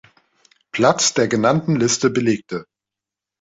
[0.71, 2.65] Platz der genannten Liste belegte.